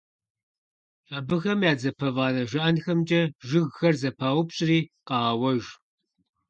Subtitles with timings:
[1.17, 5.63] Абыхэм я дзапэфӀанэ жанхэмкӀэ жыгхэр зэпаупщӀри къагъэуэж.